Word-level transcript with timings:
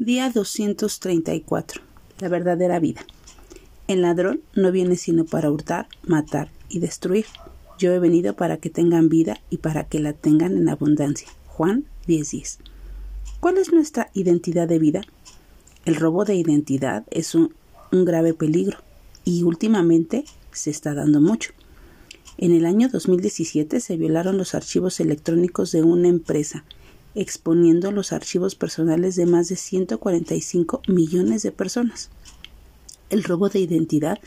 Día 0.00 0.28
234. 0.28 1.80
La 2.18 2.28
verdadera 2.28 2.80
vida. 2.80 3.06
El 3.86 4.02
ladrón 4.02 4.40
no 4.52 4.72
viene 4.72 4.96
sino 4.96 5.24
para 5.24 5.52
hurtar, 5.52 5.86
matar 6.02 6.50
y 6.68 6.80
destruir. 6.80 7.26
Yo 7.78 7.92
he 7.92 8.00
venido 8.00 8.34
para 8.34 8.56
que 8.56 8.70
tengan 8.70 9.08
vida 9.08 9.40
y 9.50 9.58
para 9.58 9.84
que 9.84 10.00
la 10.00 10.12
tengan 10.12 10.56
en 10.56 10.68
abundancia. 10.68 11.28
Juan 11.46 11.84
10:10. 12.08 12.58
¿Cuál 13.38 13.56
es 13.56 13.72
nuestra 13.72 14.10
identidad 14.14 14.66
de 14.66 14.80
vida? 14.80 15.02
El 15.84 15.94
robo 15.94 16.24
de 16.24 16.34
identidad 16.34 17.04
es 17.12 17.36
un, 17.36 17.54
un 17.92 18.04
grave 18.04 18.34
peligro 18.34 18.78
y 19.24 19.44
últimamente 19.44 20.24
se 20.50 20.70
está 20.70 20.94
dando 20.94 21.20
mucho. 21.20 21.52
En 22.36 22.50
el 22.50 22.66
año 22.66 22.88
2017 22.88 23.78
se 23.78 23.96
violaron 23.96 24.38
los 24.38 24.56
archivos 24.56 24.98
electrónicos 24.98 25.70
de 25.70 25.84
una 25.84 26.08
empresa 26.08 26.64
exponiendo 27.14 27.92
los 27.92 28.12
archivos 28.12 28.54
personales 28.54 29.16
de 29.16 29.26
más 29.26 29.48
de 29.48 29.56
145 29.56 30.82
millones 30.88 31.42
de 31.42 31.52
personas. 31.52 32.10
El 33.10 33.22
robo 33.22 33.48
de 33.48 33.60
identidad 33.60 34.18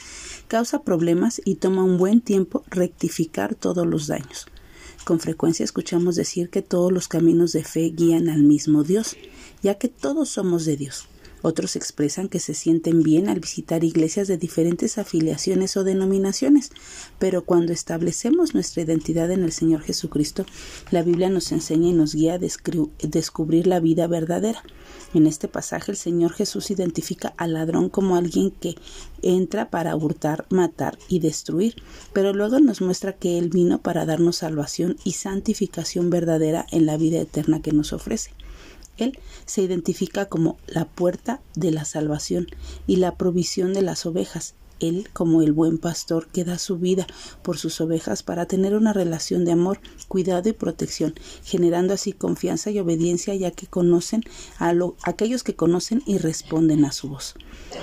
causa 0.47 0.83
problemas 0.83 1.41
y 1.43 1.55
toma 1.55 1.83
un 1.83 1.97
buen 1.97 2.21
tiempo 2.21 2.63
rectificar 2.69 3.55
todos 3.55 3.85
los 3.85 4.07
daños. 4.07 4.47
Con 5.03 5.19
frecuencia 5.19 5.63
escuchamos 5.63 6.15
decir 6.15 6.49
que 6.49 6.61
todos 6.61 6.91
los 6.91 7.07
caminos 7.07 7.53
de 7.53 7.63
fe 7.63 7.91
guían 7.95 8.29
al 8.29 8.43
mismo 8.43 8.83
Dios, 8.83 9.15
ya 9.63 9.75
que 9.75 9.87
todos 9.87 10.29
somos 10.29 10.65
de 10.65 10.77
Dios. 10.77 11.07
Otros 11.41 11.75
expresan 11.75 12.29
que 12.29 12.39
se 12.39 12.53
sienten 12.53 13.03
bien 13.03 13.29
al 13.29 13.39
visitar 13.39 13.83
iglesias 13.83 14.27
de 14.27 14.37
diferentes 14.37 14.97
afiliaciones 14.97 15.77
o 15.77 15.83
denominaciones, 15.83 16.71
pero 17.19 17.43
cuando 17.43 17.73
establecemos 17.73 18.53
nuestra 18.53 18.81
identidad 18.81 19.29
en 19.31 19.43
el 19.43 19.51
Señor 19.51 19.81
Jesucristo, 19.81 20.45
la 20.89 21.03
Biblia 21.03 21.29
nos 21.29 21.51
enseña 21.51 21.89
y 21.89 21.93
nos 21.93 22.15
guía 22.15 22.35
a 22.35 22.39
descubrir 22.39 23.67
la 23.67 23.79
vida 23.79 24.07
verdadera. 24.07 24.63
En 25.13 25.27
este 25.27 25.47
pasaje 25.47 25.91
el 25.91 25.97
Señor 25.97 26.33
Jesús 26.33 26.71
identifica 26.71 27.33
al 27.37 27.53
ladrón 27.53 27.89
como 27.89 28.15
alguien 28.15 28.51
que 28.51 28.75
entra 29.21 29.69
para 29.69 29.95
hurtar, 29.95 30.45
matar 30.49 30.97
y 31.07 31.19
destruir, 31.19 31.75
pero 32.13 32.33
luego 32.33 32.59
nos 32.59 32.81
muestra 32.81 33.13
que 33.13 33.37
Él 33.37 33.49
vino 33.49 33.81
para 33.81 34.05
darnos 34.05 34.37
salvación 34.37 34.97
y 35.03 35.13
santificación 35.13 36.09
verdadera 36.09 36.65
en 36.71 36.85
la 36.85 36.97
vida 36.97 37.19
eterna 37.19 37.61
que 37.61 37.71
nos 37.71 37.93
ofrece. 37.93 38.31
Él 38.97 39.19
se 39.45 39.61
identifica 39.61 40.25
como 40.25 40.57
la 40.67 40.85
puerta 40.85 41.41
de 41.55 41.71
la 41.71 41.85
salvación 41.85 42.47
y 42.85 42.97
la 42.97 43.15
provisión 43.15 43.73
de 43.73 43.81
las 43.81 44.05
ovejas. 44.05 44.55
Él 44.79 45.09
como 45.11 45.41
el 45.41 45.53
buen 45.53 45.77
pastor 45.77 46.27
que 46.27 46.43
da 46.43 46.57
su 46.57 46.77
vida 46.77 47.07
por 47.41 47.57
sus 47.57 47.81
ovejas 47.81 48.21
para 48.21 48.45
tener 48.45 48.75
una 48.75 48.93
relación 48.93 49.43
de 49.45 49.51
amor, 49.51 49.79
cuidado 50.07 50.49
y 50.49 50.53
protección, 50.53 51.15
generando 51.43 51.93
así 51.93 52.13
confianza 52.13 52.69
y 52.69 52.79
obediencia 52.79 53.33
ya 53.35 53.51
que 53.51 53.67
conocen 53.67 54.23
a 54.59 54.73
aquellos 55.03 55.43
que 55.43 55.55
conocen 55.55 56.03
y 56.05 56.17
responden 56.19 56.85
a 56.85 56.91
su 56.91 57.09
voz. 57.09 57.35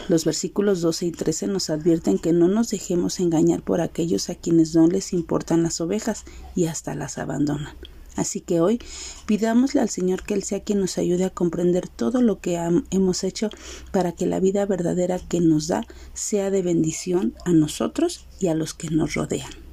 Los 0.08 0.24
versículos 0.24 0.80
12 0.82 1.06
y 1.06 1.12
13 1.12 1.48
nos 1.48 1.70
advierten 1.70 2.18
que 2.18 2.32
no 2.32 2.48
nos 2.48 2.70
dejemos 2.70 3.18
engañar 3.20 3.62
por 3.62 3.80
aquellos 3.80 4.30
a 4.30 4.34
quienes 4.34 4.74
no 4.74 4.86
les 4.86 5.12
importan 5.12 5.62
las 5.62 5.80
ovejas 5.80 6.24
y 6.54 6.66
hasta 6.66 6.94
las 6.94 7.18
abandonan. 7.18 7.74
Así 8.16 8.40
que 8.40 8.60
hoy 8.60 8.80
pidámosle 9.26 9.80
al 9.80 9.88
Señor 9.88 10.24
que 10.24 10.34
Él 10.34 10.42
sea 10.42 10.62
quien 10.62 10.80
nos 10.80 10.98
ayude 10.98 11.24
a 11.24 11.30
comprender 11.30 11.88
todo 11.88 12.22
lo 12.22 12.40
que 12.40 12.58
hemos 12.90 13.24
hecho 13.24 13.50
para 13.92 14.12
que 14.12 14.26
la 14.26 14.40
vida 14.40 14.66
verdadera 14.66 15.18
que 15.18 15.40
nos 15.40 15.68
da 15.68 15.86
sea 16.12 16.50
de 16.50 16.62
bendición 16.62 17.34
a 17.44 17.52
nosotros 17.52 18.26
y 18.40 18.48
a 18.48 18.54
los 18.54 18.74
que 18.74 18.90
nos 18.90 19.14
rodean. 19.14 19.63